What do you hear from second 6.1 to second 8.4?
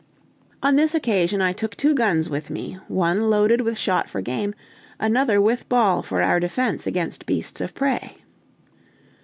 our defense against beasts of prey.